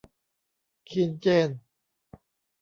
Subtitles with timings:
[0.89, 1.49] คินเจน